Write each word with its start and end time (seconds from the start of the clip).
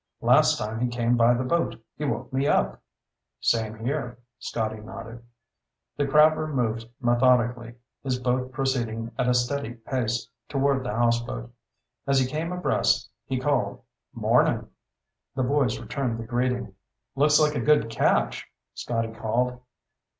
Last 0.21 0.57
time 0.57 0.79
he 0.79 0.87
came 0.87 1.15
by 1.15 1.35
the 1.35 1.43
boat 1.43 1.79
he 1.95 2.05
woke 2.05 2.33
me 2.33 2.47
up." 2.47 2.81
"Same 3.39 3.75
here." 3.77 4.17
Scotty 4.39 4.79
nodded. 4.81 5.23
The 5.95 6.07
crabber 6.07 6.47
moved 6.47 6.89
methodically, 6.99 7.75
his 8.01 8.17
boat 8.17 8.51
proceeding 8.51 9.11
at 9.19 9.27
a 9.27 9.35
steady 9.35 9.75
pace 9.75 10.27
toward 10.49 10.83
the 10.83 10.91
houseboat. 10.91 11.53
As 12.07 12.17
he 12.17 12.25
came 12.25 12.51
abreast, 12.51 13.11
he 13.25 13.39
called, 13.39 13.83
"Mornin'." 14.11 14.69
The 15.35 15.43
boys 15.43 15.77
returned 15.77 16.17
the 16.17 16.23
greeting. 16.25 16.73
"Looks 17.13 17.39
like 17.39 17.53
a 17.53 17.61
good 17.61 17.91
catch," 17.91 18.47
Scotty 18.73 19.13
called. 19.13 19.61